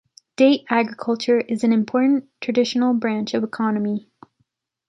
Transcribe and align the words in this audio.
Date 0.35 0.65
agriculture 0.67 1.39
is 1.39 1.63
an 1.63 1.71
important 1.71 2.27
traditional 2.39 2.95
branch 2.95 3.35
of 3.35 3.43
economy. 3.43 4.09